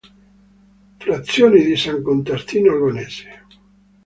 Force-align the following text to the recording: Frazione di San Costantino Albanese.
Frazione 0.97 1.59
di 1.63 1.75
San 1.75 2.01
Costantino 2.01 2.71
Albanese. 2.71 3.43